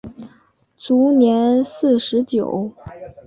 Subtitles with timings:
[0.79, 2.73] 卒年四十九。